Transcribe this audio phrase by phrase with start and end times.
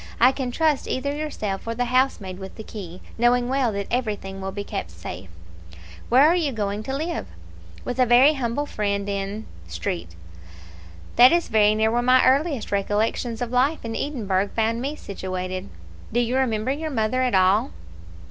[0.19, 4.41] I can trust either yourself or the housemaid with the key, knowing well that everything
[4.41, 5.29] will be kept safe."
[6.09, 7.27] "Where are you going to live?"
[7.85, 10.15] "With a very humble friend in Street."
[11.17, 15.69] "That is very near where my earliest recollections of life in Edinburgh found me situated."
[16.11, 17.69] "Do you remember your mother at all?"